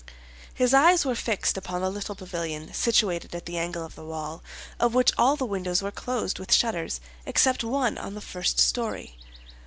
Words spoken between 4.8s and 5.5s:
which all the